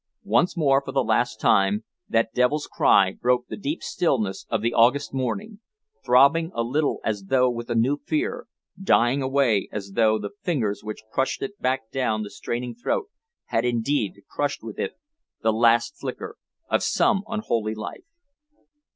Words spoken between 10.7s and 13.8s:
which crushed it back down the straining throat had